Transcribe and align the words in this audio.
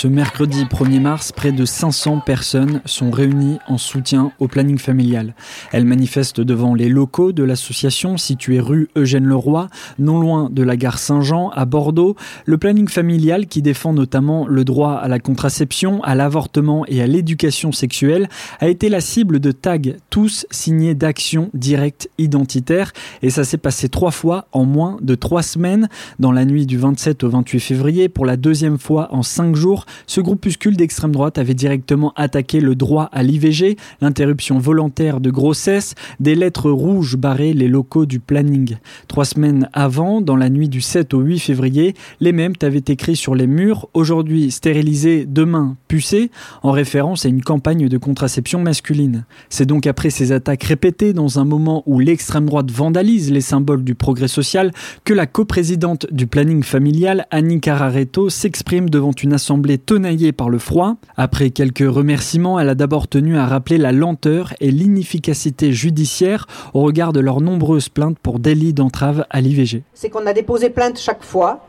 Ce 0.00 0.06
mercredi 0.06 0.62
1er 0.62 1.00
mars, 1.00 1.32
près 1.32 1.50
de 1.50 1.64
500 1.64 2.20
personnes 2.24 2.82
sont 2.84 3.10
réunies 3.10 3.58
en 3.66 3.78
soutien 3.78 4.30
au 4.38 4.46
planning 4.46 4.78
familial. 4.78 5.34
Elles 5.72 5.86
manifestent 5.86 6.40
devant 6.40 6.72
les 6.72 6.88
locaux 6.88 7.32
de 7.32 7.42
l'association 7.42 8.16
située 8.16 8.60
rue 8.60 8.90
Eugène 8.94 9.24
Leroy, 9.24 9.66
non 9.98 10.20
loin 10.20 10.50
de 10.52 10.62
la 10.62 10.76
gare 10.76 11.00
Saint-Jean 11.00 11.48
à 11.48 11.64
Bordeaux. 11.64 12.14
Le 12.44 12.58
planning 12.58 12.86
familial 12.86 13.48
qui 13.48 13.60
défend 13.60 13.92
notamment 13.92 14.46
le 14.46 14.64
droit 14.64 14.92
à 14.92 15.08
la 15.08 15.18
contraception, 15.18 16.00
à 16.04 16.14
l'avortement 16.14 16.84
et 16.86 17.02
à 17.02 17.08
l'éducation 17.08 17.72
sexuelle 17.72 18.28
a 18.60 18.68
été 18.68 18.90
la 18.90 19.00
cible 19.00 19.40
de 19.40 19.50
tags 19.50 19.78
tous 20.10 20.46
signés 20.52 20.94
d'actions 20.94 21.50
directes 21.54 22.08
identitaires 22.18 22.92
et 23.22 23.30
ça 23.30 23.42
s'est 23.42 23.58
passé 23.58 23.88
trois 23.88 24.12
fois 24.12 24.46
en 24.52 24.64
moins 24.64 24.96
de 25.00 25.16
trois 25.16 25.42
semaines 25.42 25.88
dans 26.20 26.30
la 26.30 26.44
nuit 26.44 26.66
du 26.66 26.78
27 26.78 27.24
au 27.24 27.30
28 27.30 27.58
février 27.58 28.08
pour 28.08 28.26
la 28.26 28.36
deuxième 28.36 28.78
fois 28.78 29.08
en 29.12 29.24
cinq 29.24 29.56
jours 29.56 29.86
ce 30.06 30.20
groupuscule 30.20 30.76
d'extrême 30.76 31.12
droite 31.12 31.38
avait 31.38 31.54
directement 31.54 32.12
attaqué 32.16 32.60
le 32.60 32.74
droit 32.74 33.08
à 33.12 33.22
l'IVG, 33.22 33.76
l'interruption 34.00 34.58
volontaire 34.58 35.20
de 35.20 35.30
grossesse, 35.30 35.94
des 36.20 36.34
lettres 36.34 36.70
rouges 36.70 37.16
barraient 37.16 37.52
les 37.52 37.68
locaux 37.68 38.06
du 38.06 38.20
planning. 38.20 38.76
Trois 39.06 39.24
semaines 39.24 39.68
avant, 39.72 40.20
dans 40.20 40.36
la 40.36 40.50
nuit 40.50 40.68
du 40.68 40.80
7 40.80 41.14
au 41.14 41.20
8 41.20 41.38
février, 41.38 41.94
les 42.20 42.32
mêmes 42.32 42.54
avaient 42.62 42.82
écrit 42.88 43.16
sur 43.16 43.34
les 43.34 43.46
murs, 43.46 43.88
aujourd'hui 43.94 44.50
stérilisé, 44.50 45.24
demain 45.26 45.76
pucé, 45.88 46.30
en 46.62 46.70
référence 46.70 47.24
à 47.24 47.28
une 47.28 47.42
campagne 47.42 47.88
de 47.88 47.98
contraception 47.98 48.60
masculine. 48.60 49.24
C'est 49.48 49.66
donc 49.66 49.86
après 49.86 50.10
ces 50.10 50.32
attaques 50.32 50.64
répétées 50.64 51.12
dans 51.12 51.38
un 51.38 51.44
moment 51.44 51.82
où 51.86 51.98
l'extrême 51.98 52.46
droite 52.46 52.70
vandalise 52.70 53.30
les 53.30 53.40
symboles 53.40 53.84
du 53.84 53.94
progrès 53.94 54.28
social 54.28 54.72
que 55.04 55.14
la 55.14 55.26
coprésidente 55.26 56.06
du 56.10 56.26
planning 56.26 56.62
familial, 56.62 57.26
Annie 57.30 57.60
Cararetto, 57.60 58.30
s'exprime 58.30 58.90
devant 58.90 59.12
une 59.12 59.32
assemblée 59.32 59.77
tenaillée 59.78 60.32
par 60.32 60.50
le 60.50 60.58
froid. 60.58 60.96
Après 61.16 61.50
quelques 61.50 61.88
remerciements, 61.88 62.60
elle 62.60 62.68
a 62.68 62.74
d'abord 62.74 63.08
tenu 63.08 63.36
à 63.36 63.46
rappeler 63.46 63.78
la 63.78 63.92
lenteur 63.92 64.54
et 64.60 64.70
l'inefficacité 64.70 65.72
judiciaire 65.72 66.46
au 66.74 66.82
regard 66.82 67.12
de 67.12 67.20
leurs 67.20 67.40
nombreuses 67.40 67.88
plaintes 67.88 68.18
pour 68.18 68.38
délit 68.38 68.72
d'entrave 68.72 69.24
à 69.30 69.40
l'IVG. 69.40 69.82
C'est 69.94 70.10
qu'on 70.10 70.26
a 70.26 70.32
déposé 70.32 70.70
plainte 70.70 70.98
chaque 70.98 71.22
fois 71.22 71.66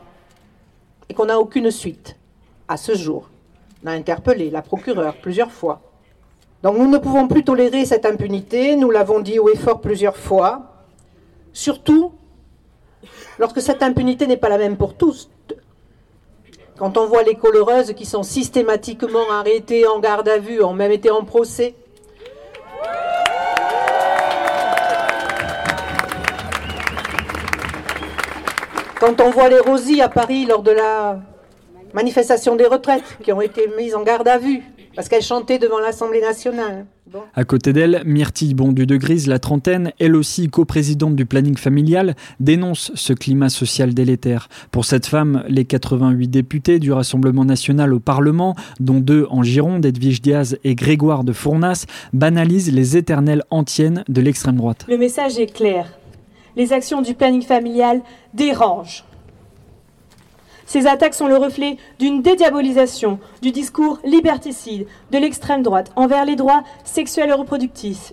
et 1.08 1.14
qu'on 1.14 1.26
n'a 1.26 1.38
aucune 1.38 1.70
suite 1.70 2.16
à 2.68 2.76
ce 2.76 2.94
jour. 2.94 3.30
On 3.84 3.88
a 3.88 3.92
interpellé 3.92 4.50
la 4.50 4.62
procureure 4.62 5.16
plusieurs 5.16 5.50
fois. 5.50 5.80
Donc 6.62 6.76
nous 6.76 6.88
ne 6.88 6.98
pouvons 6.98 7.26
plus 7.26 7.42
tolérer 7.42 7.84
cette 7.84 8.04
impunité, 8.04 8.76
nous 8.76 8.90
l'avons 8.90 9.20
dit 9.20 9.38
haut 9.38 9.48
et 9.48 9.56
fort 9.56 9.80
plusieurs 9.80 10.16
fois, 10.16 10.84
surtout 11.52 12.12
lorsque 13.38 13.62
cette 13.62 13.82
impunité 13.82 14.26
n'est 14.26 14.36
pas 14.36 14.50
la 14.50 14.58
même 14.58 14.76
pour 14.76 14.94
tous. 14.94 15.30
Quand 16.80 16.96
on 16.96 17.04
voit 17.04 17.22
les 17.22 17.34
coloreuses 17.34 17.92
qui 17.92 18.06
sont 18.06 18.22
systématiquement 18.22 19.30
arrêtées 19.30 19.86
en 19.86 20.00
garde 20.00 20.26
à 20.26 20.38
vue, 20.38 20.62
ont 20.62 20.72
même 20.72 20.90
été 20.90 21.10
en 21.10 21.24
procès. 21.24 21.74
Quand 28.98 29.20
on 29.20 29.28
voit 29.28 29.50
les 29.50 29.60
rosies 29.60 30.00
à 30.00 30.08
Paris 30.08 30.46
lors 30.46 30.62
de 30.62 30.70
la 30.70 31.18
manifestation 31.92 32.56
des 32.56 32.64
retraites 32.64 33.18
qui 33.22 33.30
ont 33.30 33.42
été 33.42 33.68
mises 33.76 33.94
en 33.94 34.02
garde 34.02 34.26
à 34.26 34.38
vue 34.38 34.62
parce 34.94 35.08
qu'elles 35.08 35.22
chantaient 35.22 35.58
devant 35.58 35.78
l'Assemblée 35.78 36.20
nationale. 36.20 36.86
À 37.34 37.44
côté 37.44 37.72
d'elle, 37.72 38.02
Myrtille 38.04 38.54
Bondu 38.54 38.86
de 38.86 38.96
Grise, 38.96 39.26
la 39.26 39.38
trentaine, 39.38 39.92
elle 39.98 40.14
aussi 40.14 40.48
coprésidente 40.48 41.16
du 41.16 41.26
planning 41.26 41.56
familial, 41.56 42.14
dénonce 42.38 42.92
ce 42.94 43.12
climat 43.12 43.48
social 43.48 43.94
délétère. 43.94 44.48
Pour 44.70 44.84
cette 44.84 45.06
femme, 45.06 45.42
les 45.48 45.64
88 45.64 46.28
députés 46.28 46.78
du 46.78 46.92
Rassemblement 46.92 47.44
national 47.44 47.92
au 47.92 48.00
Parlement, 48.00 48.54
dont 48.78 49.00
deux 49.00 49.26
en 49.30 49.42
Gironde, 49.42 49.84
Edwige 49.84 50.22
Diaz 50.22 50.58
et 50.62 50.74
Grégoire 50.74 51.24
de 51.24 51.32
Fournas, 51.32 51.86
banalisent 52.12 52.72
les 52.72 52.96
éternelles 52.96 53.42
antiennes 53.50 54.04
de 54.08 54.20
l'extrême 54.20 54.56
droite. 54.56 54.86
Le 54.88 54.98
message 54.98 55.38
est 55.38 55.52
clair. 55.52 55.92
Les 56.56 56.72
actions 56.72 57.02
du 57.02 57.14
planning 57.14 57.42
familial 57.42 58.02
dérangent. 58.34 59.04
Ces 60.70 60.86
attaques 60.86 61.14
sont 61.14 61.26
le 61.26 61.36
reflet 61.36 61.78
d'une 61.98 62.22
dédiabolisation 62.22 63.18
du 63.42 63.50
discours 63.50 63.98
liberticide 64.04 64.86
de 65.10 65.18
l'extrême 65.18 65.64
droite 65.64 65.90
envers 65.96 66.24
les 66.24 66.36
droits 66.36 66.62
sexuels 66.84 67.30
et 67.30 67.32
reproductifs, 67.32 68.12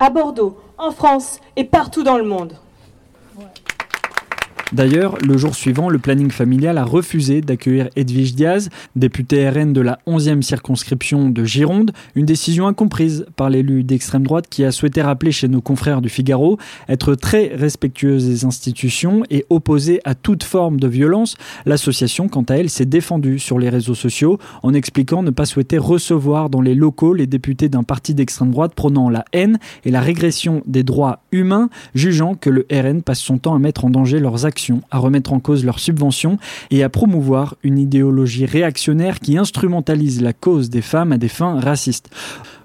à 0.00 0.10
Bordeaux, 0.10 0.58
en 0.76 0.90
France 0.90 1.40
et 1.56 1.64
partout 1.64 2.02
dans 2.02 2.18
le 2.18 2.24
monde. 2.24 2.58
D'ailleurs, 4.74 5.18
le 5.24 5.38
jour 5.38 5.54
suivant, 5.54 5.88
le 5.88 6.00
planning 6.00 6.32
familial 6.32 6.78
a 6.78 6.84
refusé 6.84 7.40
d'accueillir 7.42 7.90
Edwige 7.94 8.34
Diaz, 8.34 8.70
députée 8.96 9.48
RN 9.48 9.72
de 9.72 9.80
la 9.80 10.00
11e 10.08 10.42
circonscription 10.42 11.30
de 11.30 11.44
Gironde, 11.44 11.92
une 12.16 12.26
décision 12.26 12.66
incomprise 12.66 13.24
par 13.36 13.50
l'élu 13.50 13.84
d'extrême 13.84 14.24
droite 14.24 14.46
qui 14.50 14.64
a 14.64 14.72
souhaité 14.72 15.00
rappeler 15.00 15.30
chez 15.30 15.46
nos 15.46 15.60
confrères 15.60 16.00
du 16.00 16.08
Figaro 16.08 16.58
être 16.88 17.14
très 17.14 17.54
respectueuse 17.54 18.26
des 18.26 18.44
institutions 18.44 19.22
et 19.30 19.46
opposée 19.48 20.00
à 20.04 20.16
toute 20.16 20.42
forme 20.42 20.80
de 20.80 20.88
violence. 20.88 21.36
L'association, 21.66 22.26
quant 22.26 22.42
à 22.42 22.54
elle, 22.54 22.68
s'est 22.68 22.84
défendue 22.84 23.38
sur 23.38 23.60
les 23.60 23.68
réseaux 23.68 23.94
sociaux 23.94 24.40
en 24.64 24.74
expliquant 24.74 25.22
ne 25.22 25.30
pas 25.30 25.46
souhaiter 25.46 25.78
recevoir 25.78 26.50
dans 26.50 26.60
les 26.60 26.74
locaux 26.74 27.14
les 27.14 27.28
députés 27.28 27.68
d'un 27.68 27.84
parti 27.84 28.12
d'extrême 28.12 28.50
droite 28.50 28.74
prônant 28.74 29.08
la 29.08 29.24
haine 29.32 29.60
et 29.84 29.92
la 29.92 30.00
régression 30.00 30.64
des 30.66 30.82
droits 30.82 31.20
humains, 31.30 31.70
jugeant 31.94 32.34
que 32.34 32.50
le 32.50 32.66
RN 32.72 33.02
passe 33.02 33.20
son 33.20 33.38
temps 33.38 33.54
à 33.54 33.60
mettre 33.60 33.84
en 33.84 33.90
danger 33.90 34.18
leurs 34.18 34.44
actions 34.44 34.63
à 34.90 34.98
remettre 34.98 35.32
en 35.32 35.40
cause 35.40 35.64
leurs 35.64 35.78
subventions 35.78 36.38
et 36.70 36.82
à 36.82 36.88
promouvoir 36.88 37.56
une 37.62 37.78
idéologie 37.78 38.46
réactionnaire 38.46 39.20
qui 39.20 39.36
instrumentalise 39.38 40.22
la 40.22 40.32
cause 40.32 40.70
des 40.70 40.82
femmes 40.82 41.12
à 41.12 41.18
des 41.18 41.28
fins 41.28 41.60
racistes. 41.60 42.10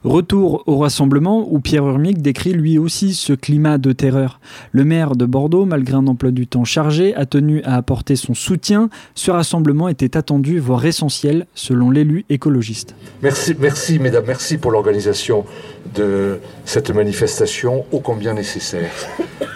Retour 0.03 0.63
au 0.65 0.77
rassemblement 0.77 1.45
où 1.51 1.59
Pierre 1.59 1.85
Urmic 1.85 2.21
décrit 2.21 2.53
lui 2.53 2.77
aussi 2.77 3.13
ce 3.13 3.34
climat 3.34 3.78
de 3.78 3.91
terreur. 3.91 4.40
Le 4.72 4.85
maire 4.85 5.17
de 5.17 5.25
Bordeaux, 5.25 5.66
malgré 5.66 5.96
un 5.96 6.07
emploi 6.07 6.31
du 6.31 6.47
temps 6.47 6.63
chargé, 6.63 7.13
a 7.16 7.25
tenu 7.25 7.61
à 7.63 7.75
apporter 7.75 8.16
son 8.16 8.34
soutien. 8.34 8.90
Ce 9.13 9.29
rassemblement 9.29 9.90
était 9.90 10.16
attendu, 10.16 10.59
voire 10.59 10.85
essentiel, 10.85 11.47
selon 11.53 11.91
l'élu 11.91 12.23
écologiste. 12.29 12.95
Merci, 13.22 13.55
merci 13.59 13.99
mesdames, 13.99 14.23
merci 14.25 14.57
pour 14.57 14.72
l'organisation 14.72 15.43
de 15.95 16.40
cette 16.63 16.91
manifestation 16.91 17.85
ô 17.91 17.99
combien 17.99 18.34
nécessaire. 18.34 18.91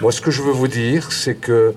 Moi, 0.02 0.12
ce 0.12 0.20
que 0.20 0.32
je 0.32 0.42
veux 0.42 0.52
vous 0.52 0.68
dire, 0.68 1.14
c'est 1.14 1.36
que 1.36 1.74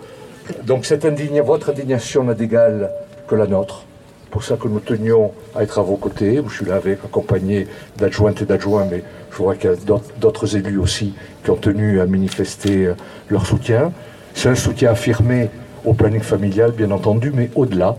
donc 0.65 0.85
cette 0.85 1.05
votre 1.05 1.71
indignation 1.71 2.25
n'a 2.25 2.35
d'égal 2.35 2.91
que 3.27 3.35
la 3.35 3.47
nôtre. 3.47 3.85
Pour 4.31 4.45
ça 4.45 4.57
que 4.57 4.69
nous 4.69 4.81
tenions 4.81 5.33
à 5.55 5.63
être 5.63 5.79
à 5.79 5.83
vos 5.83 5.97
côtés. 5.97 6.43
Je 6.47 6.55
suis 6.55 6.67
là 6.67 6.77
avec, 6.77 6.99
accompagné 7.05 7.67
d'adjointes 7.97 8.43
et 8.43 8.45
d'adjoints, 8.45 8.87
mais 8.91 9.03
je 9.31 9.37
vois 9.37 9.55
qu'il 9.55 9.71
y 9.71 9.73
a 9.73 9.77
d'autres 10.21 10.57
élus 10.57 10.79
aussi 10.79 11.15
qui 11.45 11.51
ont 11.51 11.57
tenu 11.57 12.01
à 12.01 12.07
manifester 12.07 12.87
euh, 12.87 12.95
leur 13.31 13.47
soutien. 13.47 13.93
C'est 14.35 14.49
un 14.49 14.55
soutien 14.55 14.91
affirmé 14.91 15.49
au 15.85 15.95
planning 15.95 16.21
familial, 16.21 16.73
bien 16.73 16.91
entendu, 16.91 17.33
mais 17.35 17.51
au-delà. 17.55 17.97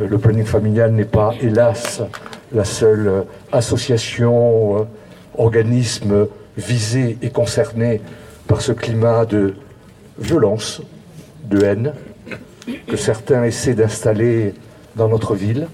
Euh, 0.00 0.08
le 0.08 0.18
planning 0.18 0.44
familial 0.44 0.92
n'est 0.92 1.04
pas, 1.04 1.34
hélas, 1.40 2.02
la 2.52 2.64
seule 2.64 3.08
euh, 3.08 3.22
association, 3.52 4.86
organisme 5.38 6.26
visés 6.56 7.18
et 7.22 7.30
concernés 7.30 8.00
par 8.46 8.60
ce 8.60 8.72
climat 8.72 9.24
de 9.24 9.54
violence, 10.18 10.82
de 11.44 11.62
haine 11.64 11.92
que 12.86 12.96
certains 12.96 13.44
essaient 13.44 13.74
d'installer 13.74 14.54
dans 14.96 15.08
notre 15.08 15.34
ville. 15.34 15.68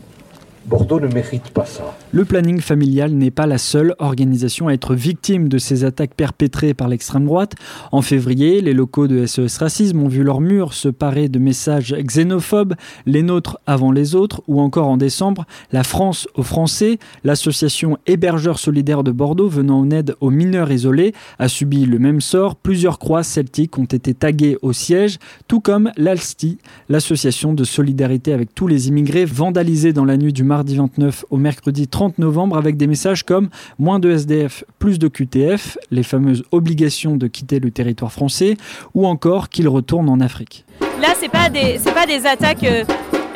Bordeaux 0.66 1.00
ne 1.00 1.08
mérite 1.08 1.50
pas 1.50 1.64
ça. 1.64 1.96
Le 2.12 2.24
planning 2.24 2.60
familial 2.60 3.12
n'est 3.12 3.30
pas 3.30 3.46
la 3.46 3.58
seule 3.58 3.94
organisation 3.98 4.68
à 4.68 4.72
être 4.72 4.94
victime 4.94 5.48
de 5.48 5.58
ces 5.58 5.84
attaques 5.84 6.14
perpétrées 6.14 6.74
par 6.74 6.88
l'extrême 6.88 7.24
droite. 7.24 7.54
En 7.92 8.02
février, 8.02 8.60
les 8.60 8.74
locaux 8.74 9.08
de 9.08 9.26
SES 9.26 9.58
Racisme 9.58 10.00
ont 10.02 10.08
vu 10.08 10.22
leurs 10.22 10.40
murs 10.40 10.74
se 10.74 10.88
parer 10.88 11.28
de 11.28 11.38
messages 11.38 11.94
xénophobes, 11.94 12.74
les 13.06 13.22
nôtres 13.22 13.58
avant 13.66 13.90
les 13.90 14.14
autres, 14.14 14.42
ou 14.48 14.60
encore 14.60 14.88
en 14.88 14.96
décembre, 14.96 15.46
la 15.72 15.82
France 15.82 16.28
aux 16.34 16.42
Français, 16.42 16.98
l'association 17.24 17.96
Hébergeurs 18.06 18.58
solidaires 18.58 19.02
de 19.02 19.12
Bordeaux 19.12 19.48
venant 19.48 19.80
en 19.80 19.90
aide 19.90 20.14
aux 20.20 20.30
mineurs 20.30 20.70
isolés, 20.70 21.14
a 21.38 21.48
subi 21.48 21.86
le 21.86 21.98
même 21.98 22.20
sort. 22.20 22.56
Plusieurs 22.56 22.98
croix 22.98 23.22
celtiques 23.22 23.78
ont 23.78 23.84
été 23.84 24.14
taguées 24.14 24.58
au 24.62 24.72
siège, 24.72 25.18
tout 25.48 25.60
comme 25.60 25.90
l'ALSTI, 25.96 26.58
l'association 26.88 27.54
de 27.54 27.64
solidarité 27.64 28.32
avec 28.32 28.54
tous 28.54 28.66
les 28.66 28.88
immigrés 28.88 29.24
vandalisés 29.24 29.92
dans 29.92 30.04
la 30.04 30.16
nuit 30.16 30.32
du 30.32 30.44
mardi 30.50 30.74
29 30.74 31.26
au 31.30 31.36
mercredi 31.36 31.86
30 31.86 32.18
novembre 32.18 32.56
avec 32.56 32.76
des 32.76 32.88
messages 32.88 33.22
comme 33.22 33.50
moins 33.78 34.00
de 34.00 34.10
SDF, 34.10 34.64
plus 34.80 34.98
de 34.98 35.06
QTF, 35.06 35.78
les 35.92 36.02
fameuses 36.02 36.42
obligations 36.50 37.16
de 37.16 37.28
quitter 37.28 37.60
le 37.60 37.70
territoire 37.70 38.10
français 38.10 38.56
ou 38.92 39.06
encore 39.06 39.48
qu'ils 39.48 39.68
retournent 39.68 40.08
en 40.08 40.18
Afrique. 40.18 40.64
Là, 41.00 41.10
c'est 41.20 41.28
pas 41.28 41.48
des 41.48 41.78
c'est 41.78 41.94
pas 41.94 42.04
des 42.04 42.26
attaques 42.26 42.64
euh, 42.64 42.82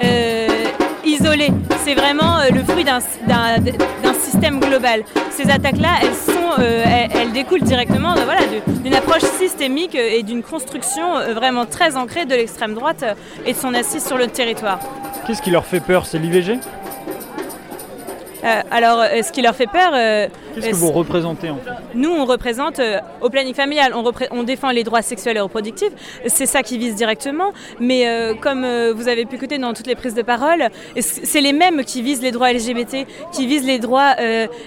euh, 0.02 0.49
isolées, 1.06 1.52
c'est 1.84 1.94
vraiment 1.94 2.40
euh, 2.40 2.50
le 2.52 2.64
fruit 2.64 2.82
d'un 2.82 2.99
système 4.12 4.58
global. 4.58 5.05
Ces 5.31 5.49
attaques-là, 5.49 6.00
elles 6.02 6.32
sont 6.34 6.61
elles, 6.61 7.11
elles, 7.14 7.32
découlent 7.32 7.62
directement 7.62 8.14
voilà, 8.14 8.40
d'une 8.82 8.94
approche 8.94 9.22
systémique 9.38 9.94
et 9.94 10.25
d'une 10.25 10.43
construction 10.43 11.05
vraiment 11.32 11.64
très 11.64 11.96
ancrée 11.96 12.26
de 12.26 12.34
l'extrême 12.34 12.75
droite 12.75 13.05
et 13.46 13.52
de 13.52 13.56
son 13.56 13.72
assise 13.72 14.05
sur 14.05 14.19
le 14.19 14.26
territoire. 14.26 14.81
Qu'est-ce 15.26 15.43
qui 15.43 15.50
leur 15.50 15.64
fait 15.64 15.81
peur? 15.81 16.06
C'est 16.06 16.19
l'IVG 16.19 16.58
euh, 18.44 18.61
alors, 18.70 19.00
euh, 19.00 19.23
ce 19.23 19.32
qui 19.32 19.41
leur 19.41 19.55
fait 19.55 19.67
peur. 19.67 19.93
Euh, 19.94 20.29
Qu'est-ce 20.55 20.70
que 20.70 20.75
vous 20.75 20.93
représentez 20.93 21.49
en 21.50 21.56
fait? 21.56 21.70
Nous, 21.94 22.11
on 22.11 22.25
représente, 22.26 22.81
au 23.20 23.31
planning 23.31 23.55
familial, 23.55 23.93
on, 23.94 24.05
on, 24.31 24.43
défend 24.43 24.70
les 24.70 24.85
droits 24.85 25.02
sexuels 25.02 25.37
et 25.37 25.41
reproductifs. 25.41 25.93
C'est 26.26 26.46
ça 26.46 26.62
qui 26.62 26.79
vise 26.79 26.94
directement. 26.94 27.52
Mais 27.81 28.06
comme 28.41 28.67
vous 28.93 29.08
avez 29.08 29.25
pu 29.25 29.37
écouter 29.37 29.58
dans 29.58 29.73
toutes 29.73 29.87
les 29.87 29.94
prises 29.94 30.14
de 30.14 30.23
parole, 30.23 30.69
c'est 30.99 31.41
les 31.41 31.52
mêmes 31.52 31.85
qui 31.85 32.02
visent 32.02 32.23
les 32.23 32.32
droits 32.32 32.52
LGBT, 32.52 33.06
qui 33.32 33.46
visent 33.46 33.67
les 33.67 33.79
droits 33.79 34.14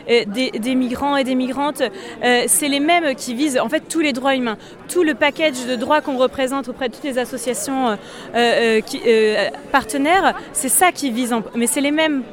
des, 0.07 0.51
des, 0.51 0.75
migrants 0.75 1.15
et 1.15 1.23
des 1.23 1.35
migrantes. 1.35 1.83
c'est 2.21 2.67
les 2.67 2.79
mêmes 2.79 3.15
qui 3.15 3.33
visent 3.33 3.59
en 3.59 3.69
fait 3.69 3.83
tous 3.87 3.99
les 3.99 4.13
droits 4.13 4.35
humains. 4.35 4.57
Tout 4.89 5.03
le 5.03 5.13
package 5.13 5.65
de 5.67 5.75
droits 5.75 6.01
qu'on 6.01 6.17
représente 6.17 6.67
auprès 6.69 6.89
de 6.89 6.95
toutes 6.95 7.05
les 7.05 7.17
associations 7.17 7.97
qui, 8.85 9.01
partenaires, 9.71 10.33
c'est 10.53 10.69
ça 10.69 10.91
qui 10.91 11.11
vise. 11.11 11.33
Mais 11.55 11.67
c'est 11.67 11.81
les 11.81 11.91
mêmes 11.91 12.23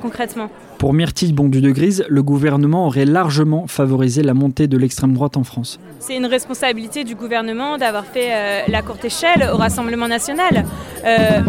concrètement. 0.00 0.50
Pour 0.78 0.92
Myrtille 0.92 1.32
Bondu 1.32 1.60
de 1.60 1.70
Grise, 1.70 2.04
le 2.08 2.22
gouvernement 2.22 2.86
aurait 2.86 3.04
largement 3.04 3.66
favorisé 3.66 4.22
la 4.22 4.34
montée 4.34 4.66
de 4.66 4.76
l'extrême 4.76 5.14
droite 5.14 5.36
en 5.36 5.44
France. 5.44 5.78
C'est 6.00 6.16
une 6.16 6.26
responsabilité 6.26 7.04
du 7.04 7.14
gouvernement 7.14 7.78
d'avoir 7.78 8.04
fait 8.04 8.28
euh, 8.30 8.60
la 8.68 8.82
courte 8.82 9.04
échelle 9.04 9.48
au 9.52 9.56
Rassemblement 9.56 10.08
national. 10.08 10.64
Euh, 11.04 11.40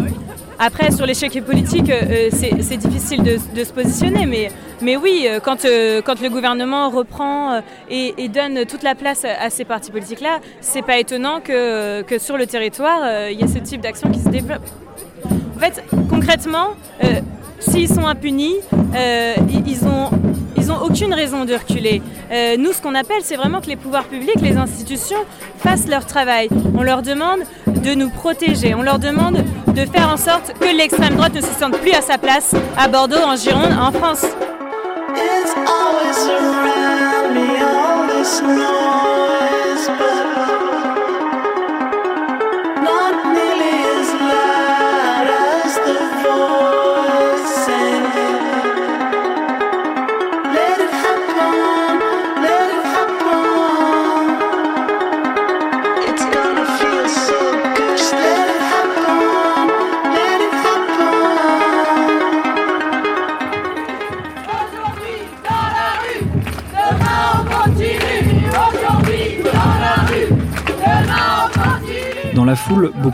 après, 0.58 0.90
sur 0.90 1.04
l'échec 1.04 1.44
politique, 1.44 1.90
euh, 1.90 2.30
c'est 2.30 2.76
difficile 2.78 3.22
de, 3.22 3.64
se 3.64 3.72
positionner, 3.72 4.26
mais, 4.80 4.96
oui, 4.96 5.26
quand, 5.44 5.64
le 5.64 6.28
gouvernement 6.28 6.88
reprend 6.88 7.60
et, 7.90 8.14
et, 8.16 8.28
donne 8.28 8.64
toute 8.64 8.82
la 8.82 8.94
place 8.94 9.24
à 9.24 9.50
ces 9.50 9.64
partis 9.64 9.90
politiques-là, 9.90 10.40
c'est 10.62 10.82
pas 10.82 10.98
étonnant 10.98 11.40
que, 11.40 12.02
que, 12.02 12.18
sur 12.18 12.38
le 12.38 12.46
territoire, 12.46 13.30
il 13.30 13.38
y 13.38 13.44
ait 13.44 13.48
ce 13.48 13.58
type 13.58 13.82
d'action 13.82 14.10
qui 14.10 14.20
se 14.20 14.30
développe. 14.30 14.64
En 15.56 15.58
fait, 15.58 15.84
concrètement, 16.08 16.68
s'ils 17.60 17.88
sont 17.88 18.06
impunis, 18.06 18.56
euh, 18.94 19.34
ils 19.66 19.84
n'ont 19.84 20.10
ils 20.56 20.70
aucune 20.70 21.14
raison 21.14 21.44
de 21.44 21.54
reculer. 21.54 22.02
Euh, 22.30 22.56
nous, 22.58 22.72
ce 22.72 22.82
qu'on 22.82 22.94
appelle, 22.94 23.20
c'est 23.22 23.36
vraiment 23.36 23.60
que 23.60 23.66
les 23.66 23.76
pouvoirs 23.76 24.04
publics, 24.04 24.40
les 24.40 24.56
institutions, 24.56 25.24
fassent 25.58 25.88
leur 25.88 26.06
travail. 26.06 26.48
On 26.76 26.82
leur 26.82 27.02
demande 27.02 27.40
de 27.66 27.94
nous 27.94 28.10
protéger. 28.10 28.74
On 28.74 28.82
leur 28.82 28.98
demande 28.98 29.44
de 29.68 29.84
faire 29.84 30.10
en 30.12 30.16
sorte 30.16 30.54
que 30.58 30.76
l'extrême 30.76 31.14
droite 31.14 31.34
ne 31.34 31.40
se 31.40 31.54
sente 31.58 31.78
plus 31.78 31.92
à 31.92 32.00
sa 32.00 32.18
place 32.18 32.54
à 32.76 32.88
Bordeaux, 32.88 33.16
en 33.16 33.36
Gironde, 33.36 33.76
en 33.78 33.92
France. 33.92 34.24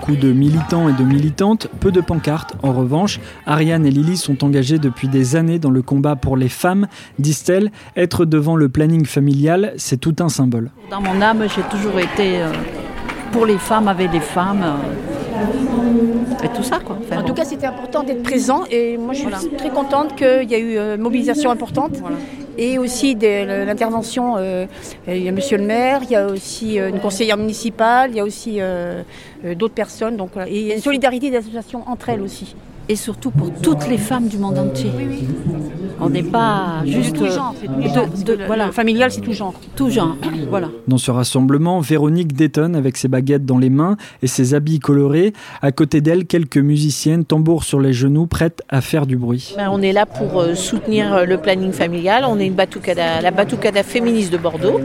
Beaucoup 0.02 0.16
de 0.16 0.32
militants 0.32 0.88
et 0.88 0.92
de 0.92 1.04
militantes, 1.04 1.68
peu 1.78 1.92
de 1.92 2.00
pancartes. 2.00 2.54
En 2.64 2.72
revanche, 2.72 3.20
Ariane 3.46 3.86
et 3.86 3.90
Lily 3.92 4.16
sont 4.16 4.42
engagées 4.42 4.80
depuis 4.80 5.06
des 5.06 5.36
années 5.36 5.60
dans 5.60 5.70
le 5.70 5.80
combat 5.80 6.16
pour 6.16 6.36
les 6.36 6.48
femmes. 6.48 6.88
Disent-elles, 7.20 7.70
être 7.94 8.24
devant 8.24 8.56
le 8.56 8.68
planning 8.68 9.06
familial, 9.06 9.74
c'est 9.76 9.98
tout 9.98 10.16
un 10.18 10.28
symbole. 10.28 10.70
Dans 10.90 11.00
mon 11.00 11.22
âme, 11.22 11.44
j'ai 11.54 11.62
toujours 11.70 12.00
été 12.00 12.42
euh, 12.42 12.50
pour 13.30 13.46
les 13.46 13.58
femmes, 13.58 13.86
avec 13.86 14.12
les 14.12 14.18
femmes. 14.18 14.64
Euh, 14.64 16.44
et 16.44 16.48
tout 16.48 16.64
ça, 16.64 16.80
quoi. 16.80 16.98
en 17.16 17.22
tout 17.22 17.34
cas, 17.34 17.44
c'était 17.44 17.66
important 17.66 18.02
d'être 18.02 18.24
présent 18.24 18.64
et 18.72 18.96
moi, 18.96 19.14
je 19.14 19.20
suis 19.20 19.50
très 19.56 19.70
contente 19.70 20.16
qu'il 20.16 20.50
y 20.50 20.54
ait 20.54 20.60
eu 20.60 20.72
une 20.72 20.78
euh, 20.78 20.98
mobilisation 20.98 21.52
importante 21.52 21.92
et 22.58 22.78
aussi 22.78 23.14
de 23.14 23.64
l'intervention. 23.64 24.36
Euh, 24.36 24.66
il 25.06 25.22
y 25.22 25.28
a 25.28 25.32
Monsieur 25.32 25.58
le 25.58 25.64
maire, 25.64 26.00
il 26.02 26.10
y 26.10 26.16
a 26.16 26.26
aussi 26.26 26.78
euh, 26.78 26.88
une 26.88 27.00
conseillère 27.00 27.36
municipale, 27.36 28.10
il 28.10 28.16
y 28.16 28.20
a 28.20 28.24
aussi 28.24 28.56
euh, 28.60 29.02
d'autres 29.56 29.74
personnes. 29.74 30.16
Donc, 30.16 30.30
il 30.48 30.58
y 30.58 30.72
a 30.72 30.76
une 30.76 30.80
solidarité 30.80 31.30
des 31.30 31.36
associations 31.36 31.82
entre 31.88 32.10
elles 32.10 32.22
aussi 32.22 32.54
et 32.88 32.96
surtout 32.96 33.30
pour 33.30 33.52
toutes 33.52 33.88
les 33.88 33.98
femmes 33.98 34.28
du 34.28 34.38
monde 34.38 34.58
entier. 34.58 34.90
On 36.00 36.10
n'est 36.10 36.22
pas 36.22 36.82
juste. 36.84 37.16
Tout 37.16 37.26
genre, 37.26 37.54
voilà. 38.46 38.72
familial, 38.72 39.12
c'est 39.12 39.20
tout 39.20 39.32
genre. 39.32 39.54
Tout 39.76 39.88
genre, 39.88 40.16
voilà. 40.50 40.68
Dans 40.88 40.98
ce 40.98 41.12
rassemblement, 41.12 41.80
Véronique 41.80 42.32
détonne 42.32 42.74
avec 42.74 42.96
ses 42.96 43.06
baguettes 43.06 43.44
dans 43.44 43.58
les 43.58 43.70
mains 43.70 43.96
et 44.22 44.26
ses 44.26 44.54
habits 44.54 44.80
colorés. 44.80 45.32
À 45.60 45.70
côté 45.70 46.00
d'elle, 46.00 46.26
quelques 46.26 46.58
musiciennes, 46.58 47.24
tambours 47.24 47.62
sur 47.62 47.78
les 47.78 47.92
genoux, 47.92 48.26
prêtes 48.26 48.62
à 48.68 48.80
faire 48.80 49.06
du 49.06 49.16
bruit. 49.16 49.54
Ben, 49.56 49.68
on 49.70 49.80
est 49.80 49.92
là 49.92 50.06
pour 50.06 50.40
euh, 50.40 50.54
soutenir 50.54 51.14
euh, 51.14 51.24
le 51.24 51.38
planning 51.38 51.72
familial. 51.72 52.24
On 52.26 52.40
est 52.40 52.46
une 52.46 52.54
batucada, 52.54 53.20
la 53.20 53.30
batucada 53.30 53.84
féministe 53.84 54.32
de 54.32 54.38
Bordeaux. 54.38 54.80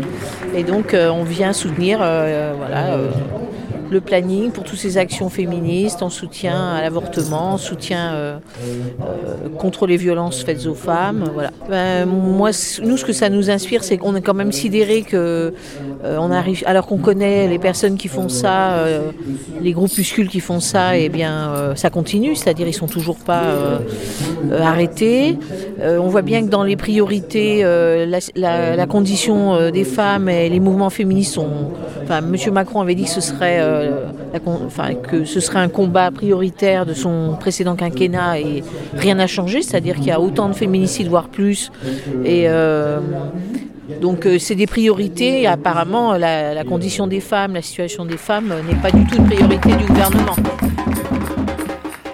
Et 0.56 0.64
donc, 0.64 0.94
euh, 0.94 1.10
on 1.10 1.24
vient 1.24 1.54
soutenir 1.54 1.98
voilà, 1.98 2.98
le 3.90 4.02
planning 4.02 4.52
pour 4.52 4.64
toutes 4.64 4.80
ces 4.80 4.98
actions 4.98 5.30
féministes 5.30 6.02
en 6.02 6.10
soutien 6.10 6.76
à 6.76 6.82
l'avortement, 6.82 7.54
en 7.54 7.58
soutien 7.58 8.14
euh, 8.14 8.38
euh, 9.02 9.50
contre 9.58 9.88
les 9.88 9.98
violences 9.98 10.44
faites 10.44 10.66
aux 10.66 10.74
femmes. 10.74 11.30
Voilà. 11.34 11.52
Ben, 11.70 12.06
moi, 12.06 12.52
nous, 12.84 12.98
ce 12.98 13.06
que 13.06 13.14
ça 13.14 13.30
nous 13.30 13.50
inspire, 13.50 13.84
c'est 13.84 13.98
qu'on 13.98 14.16
est 14.16 14.22
quand 14.22 14.34
même 14.34 14.52
sidéré 14.52 15.02
que 15.02 15.54
euh, 16.04 16.18
on 16.20 16.32
arrive, 16.32 16.64
alors 16.66 16.88
qu'on 16.88 16.98
connaît 16.98 17.48
les 17.48 17.60
personnes 17.60 17.98
qui 17.98 18.08
font 18.08 18.30
ça, 18.30 18.86
les 19.62 19.72
groupuscules 19.72 20.30
qui 20.30 20.40
font 20.40 20.60
ça, 20.60 20.98
et 20.98 21.06
eh 21.06 21.10
bien, 21.10 21.74
ça 21.76 21.90
continue, 21.90 22.36
c'est-à-dire 22.36 22.68
ils 22.68 22.74
sont 22.74 22.88
toujours 22.88 23.18
pas 23.18 23.44
arrêtés. 24.62 25.38
on 25.82 26.08
voit 26.08 26.22
bien 26.22 26.44
que 26.46 26.50
dans 26.50 26.64
les 26.64 26.76
priorités, 26.76 27.64
la, 27.64 28.20
la, 28.76 28.86
condition 28.86 29.72
des 29.72 29.84
femmes 29.84 30.30
et 30.30 30.50
les 30.50 30.60
mouvements 30.60 30.90
féministes 30.90 31.34
sont. 31.34 31.72
Enfin, 32.04 32.22
Monsieur 32.22 32.52
Macron 32.52 32.82
avait 32.82 32.96
dit 32.96 33.04
que 33.04 33.10
ce 33.10 33.22
serait 33.22 33.60
euh, 33.78 34.94
que 35.04 35.26
ce 35.26 35.40
serait 35.40 35.60
un 35.60 35.70
combat 35.70 36.12
prioritaire 36.12 36.86
de 36.86 36.94
son 36.94 37.36
précédent 37.40 37.76
quinquennat 37.76 38.40
et 38.40 38.64
rien 38.94 39.16
n'a 39.16 39.28
changé, 39.28 39.62
c'est-à-dire 39.62 39.96
qu'il 39.96 40.08
y 40.08 40.12
a 40.12 40.20
autant 40.20 40.50
de 40.50 40.54
féminicides, 40.54 41.08
voire 41.08 41.30
plus. 41.30 41.72
Et 42.26 42.46
euh, 42.48 43.00
donc 44.02 44.26
euh, 44.26 44.38
c'est 44.40 44.56
des 44.56 44.68
priorités 44.68 45.48
apparemment 45.48 46.14
la, 46.14 46.64
condition 46.64 47.08
des 47.08 47.22
femmes, 47.22 47.54
la 47.54 47.62
situation 47.62 48.06
des 48.06 48.18
femmes 48.18 48.54
n'est 48.68 48.82
pas 48.82 48.92
du 48.92 49.06
tout 49.06 49.18
une 49.18 49.26
priorité 49.26 49.70
du 49.76 49.86
gouvernement. 49.86 50.36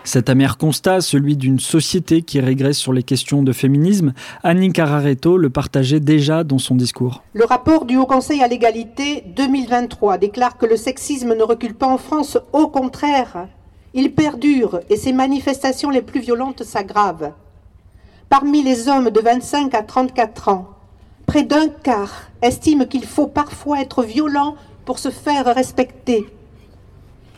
Cet 0.06 0.30
amer 0.30 0.58
constat, 0.58 1.00
celui 1.00 1.38
d'une 1.38 1.60
société 1.60 2.24
qui 2.24 2.42
régresse 2.42 2.78
sur 2.78 2.92
les 2.92 3.04
questions 3.04 3.42
de 3.42 3.54
féminisme, 3.54 4.14
Annie 4.44 4.74
Cararetto 4.74 5.38
le 5.38 5.50
partageait 5.50 6.02
déjà 6.02 6.44
dans 6.44 6.58
son 6.58 6.76
discours. 6.76 7.24
Le 7.34 7.46
rapport 7.46 7.86
du 7.86 7.96
Haut 7.96 8.06
Conseil 8.06 8.44
à 8.44 8.50
l'égalité 8.50 9.24
2023 9.36 10.18
déclare 10.18 10.58
que 10.58 10.66
le 10.66 10.76
sexisme 10.76 11.36
ne 11.36 11.44
recule 11.44 11.74
pas 11.74 11.88
en 11.88 11.98
France, 11.98 12.38
au 12.52 12.68
contraire, 12.68 13.48
il 13.94 14.14
perdure 14.14 14.82
et 14.90 14.98
ses 14.98 15.14
manifestations 15.14 15.90
les 15.90 16.02
plus 16.02 16.20
violentes 16.20 16.64
s'aggravent. 16.64 17.32
Parmi 18.28 18.62
les 18.62 18.90
hommes 18.90 19.10
de 19.10 19.22
25 19.22 19.74
à 19.74 19.84
34 19.84 20.50
ans, 20.50 20.68
près 21.26 21.44
d'un 21.44 21.70
quart 21.70 22.24
estime 22.42 22.88
qu'il 22.88 23.06
faut 23.06 23.28
parfois 23.28 23.80
être 23.80 24.04
violent 24.04 24.56
pour 24.84 25.00
se 25.00 25.10
faire 25.10 25.46
respecter. 25.46 26.26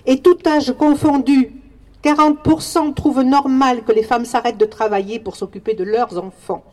Et 0.07 0.22
tout 0.22 0.38
âge 0.48 0.74
confondu, 0.74 1.51
40% 2.05 2.93
trouvent 2.93 3.24
normal 3.24 3.83
que 3.83 3.91
les 3.91 4.03
femmes 4.03 4.25
s'arrêtent 4.25 4.59
de 4.59 4.65
travailler 4.65 5.19
pour 5.19 5.35
s'occuper 5.35 5.74
de 5.74 5.83
leurs 5.83 6.24
enfants. 6.24 6.63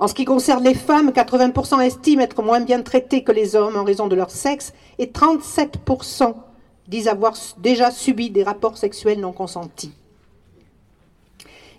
En 0.00 0.08
ce 0.08 0.14
qui 0.14 0.24
concerne 0.24 0.64
les 0.64 0.74
femmes, 0.74 1.10
80% 1.10 1.80
estiment 1.80 2.22
être 2.22 2.42
moins 2.42 2.60
bien 2.60 2.82
traitées 2.82 3.22
que 3.22 3.30
les 3.30 3.54
hommes 3.54 3.76
en 3.76 3.84
raison 3.84 4.08
de 4.08 4.16
leur 4.16 4.30
sexe 4.30 4.72
et 4.98 5.06
37% 5.06 6.34
disent 6.88 7.06
avoir 7.06 7.34
déjà 7.58 7.92
subi 7.92 8.30
des 8.30 8.42
rapports 8.42 8.76
sexuels 8.76 9.20
non 9.20 9.32
consentis. 9.32 9.92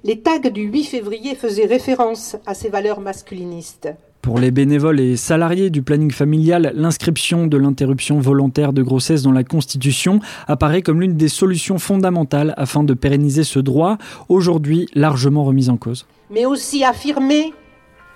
Les 0.06 0.22
tags 0.22 0.40
du 0.40 0.64
8 0.64 0.86
février 0.86 1.36
faisaient 1.36 1.66
référence 1.66 2.38
à 2.46 2.54
ces 2.54 2.70
valeurs 2.70 3.02
masculinistes. 3.02 3.90
Pour 4.22 4.38
les 4.38 4.52
bénévoles 4.52 5.00
et 5.00 5.16
salariés 5.16 5.70
du 5.70 5.82
planning 5.82 6.12
familial, 6.12 6.74
l'inscription 6.76 7.48
de 7.48 7.56
l'interruption 7.56 8.20
volontaire 8.20 8.74
de 8.74 8.84
grossesse 8.84 9.24
dans 9.24 9.32
la 9.32 9.46
Constitution 9.46 10.20
apparaît 10.46 10.82
comme 10.82 11.00
l'une 11.00 11.16
des 11.16 11.30
solutions 11.30 11.80
fondamentales 11.80 12.54
afin 12.58 12.84
de 12.84 12.94
pérenniser 12.94 13.46
ce 13.46 13.60
droit, 13.60 13.98
aujourd'hui 14.28 14.90
largement 14.94 15.46
remis 15.46 15.70
en 15.70 15.78
cause. 15.78 16.06
Mais 16.30 16.46
aussi 16.46 16.84
affirmer 16.84 17.54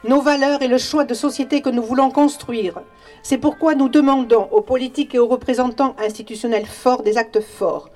nos 0.06 0.22
valeurs 0.22 0.62
et 0.62 0.68
le 0.68 0.78
choix 0.78 1.06
de 1.06 1.14
société 1.14 1.62
que 1.62 1.70
nous 1.70 1.84
voulons 1.84 2.12
construire. 2.12 2.82
C'est 3.24 3.38
pourquoi 3.38 3.74
nous 3.74 3.88
demandons 3.88 4.50
aux 4.52 4.62
politiques 4.62 5.16
et 5.16 5.20
aux 5.20 5.28
représentants 5.28 5.96
institutionnels 6.06 6.66
forts 6.66 7.04
des 7.04 7.18
actes 7.18 7.40
forts, 7.40 7.90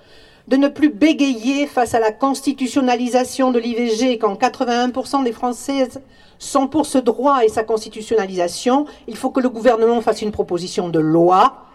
de 0.48 0.56
ne 0.56 0.70
plus 0.70 0.90
bégayer 0.90 1.68
face 1.68 1.94
à 1.94 2.00
la 2.00 2.14
constitutionnalisation 2.14 3.52
de 3.52 3.60
l'IVG 3.60 4.18
quand 4.18 4.36
81% 4.36 5.26
des 5.26 5.34
Françaises 5.34 6.00
sont 6.40 6.68
pour 6.68 6.86
ce 6.86 6.98
droit 6.98 7.44
et 7.44 7.50
sa 7.50 7.64
constitutionnalisation. 7.64 8.86
Il 9.08 9.18
faut 9.18 9.30
que 9.30 9.40
le 9.40 9.50
gouvernement 9.50 10.02
fasse 10.02 10.22
une 10.22 10.32
proposition 10.32 10.90
de 10.90 11.00
loi 11.00 11.66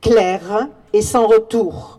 claire 0.00 0.68
et 0.92 1.02
sans 1.02 1.26
retour. 1.26 1.98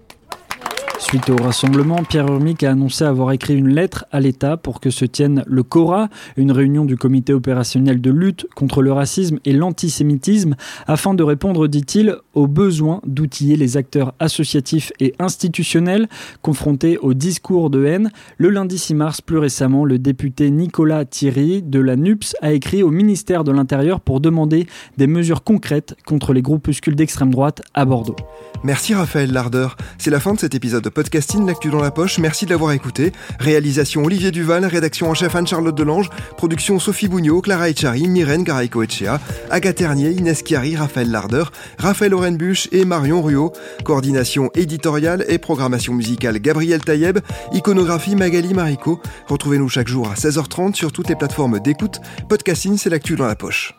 Suite 0.99 1.29
au 1.29 1.38
rassemblement, 1.38 2.03
Pierre 2.03 2.27
Urmic 2.27 2.61
a 2.61 2.71
annoncé 2.71 3.05
avoir 3.05 3.31
écrit 3.31 3.55
une 3.55 3.69
lettre 3.69 4.05
à 4.11 4.19
l'État 4.19 4.57
pour 4.57 4.81
que 4.81 4.89
se 4.89 5.05
tienne 5.05 5.45
le 5.47 5.63
CORA, 5.63 6.09
une 6.35 6.51
réunion 6.51 6.83
du 6.83 6.97
comité 6.97 7.33
opérationnel 7.33 8.01
de 8.01 8.11
lutte 8.11 8.47
contre 8.53 8.81
le 8.81 8.91
racisme 8.91 9.39
et 9.45 9.53
l'antisémitisme, 9.53 10.55
afin 10.88 11.13
de 11.13 11.23
répondre, 11.23 11.67
dit-il, 11.67 12.17
aux 12.39 12.48
besoins 12.48 13.01
d'outiller 13.05 13.58
les 13.58 13.75
acteurs 13.75 14.13
associatifs 14.19 14.93
et 15.00 15.13
institutionnels 15.19 16.08
confrontés 16.41 16.98
au 16.98 17.13
discours 17.13 17.69
de 17.69 17.86
haine. 17.86 18.12
Le 18.38 18.50
lundi 18.50 18.77
6 18.77 18.93
mars, 18.96 19.22
plus 19.22 19.38
récemment, 19.38 19.84
le 19.84 20.00
député 20.00 20.50
Nicolas 20.50 21.03
Thierry 21.03 21.62
de 21.62 21.79
la 21.79 21.98
NUPS 21.98 22.36
a 22.41 22.53
écrit 22.53 22.81
au 22.81 22.91
ministère 22.91 23.43
de 23.43 23.51
l'Intérieur 23.51 24.00
pour 24.00 24.22
demander 24.22 24.67
des 24.98 25.08
mesures 25.08 25.43
concrètes 25.43 25.96
contre 26.05 26.31
les 26.31 26.41
groupuscules 26.41 26.96
d'extrême 26.96 27.31
droite 27.31 27.62
à 27.74 27.84
Bordeaux. 27.84 28.15
Merci 28.63 28.93
Raphaël 28.93 29.31
Larder. 29.31 29.67
C'est 29.98 30.12
la 30.12 30.19
fin 30.19 30.34
de 30.34 30.39
cet 30.39 30.55
épisode 30.55 30.84
de 30.84 30.89
podcasting 30.89 31.46
L'actu 31.46 31.69
dans 31.69 31.81
la 31.81 31.91
poche. 31.91 32.19
Merci 32.19 32.46
de 32.46 32.51
l'avoir 32.51 32.72
écouté. 32.72 33.12
Réalisation 33.39 34.03
Olivier 34.03 34.31
Duval, 34.31 34.65
rédaction 34.65 35.10
en 35.10 35.13
chef 35.13 35.36
Anne-Charlotte 35.36 35.75
Delange, 35.75 36.10
production 36.38 36.79
Sophie 36.79 37.08
Bougnot, 37.08 37.41
Clara 37.41 37.69
Echari, 37.69 38.08
Myrène 38.08 38.43
Garaïco 38.43 38.84
Echea, 38.84 39.19
Agathe 39.50 39.77
Ternier, 39.77 40.12
Inès 40.12 40.43
Chiari, 40.43 40.75
Raphaël 40.75 41.10
Larder, 41.10 41.43
Raphaël 41.77 42.13
Orenbuch 42.29 42.69
et 42.71 42.86
Marion 42.86 43.21
Ruot. 43.24 43.53
Coordination 43.83 44.51
éditoriale 44.53 45.25
et 45.27 45.39
programmation 45.39 45.93
musicale 45.93 46.39
Gabriel 46.39 46.81
Taïeb, 46.81 47.19
iconographie 47.53 48.15
Magali 48.15 48.53
Marico. 48.53 49.01
Retrouvez-nous 49.27 49.69
chaque 49.69 49.88
jour 49.88 50.07
à 50.09 50.13
16h30 50.13 50.75
sur 50.75 50.91
toutes 50.91 51.09
les 51.09 51.15
plateformes 51.15 51.59
d'écoute. 51.59 52.00
Podcasting, 52.29 52.77
c'est 52.77 52.89
l'actu 52.91 53.15
dans 53.15 53.25
la 53.25 53.36
poche. 53.36 53.74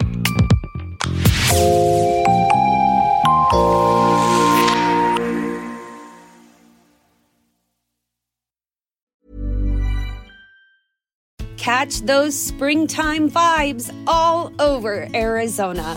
Catch 11.57 12.01
those 12.01 12.35
springtime 12.35 13.29
vibes 13.29 13.93
all 14.09 14.51
over 14.59 15.07
Arizona. 15.15 15.97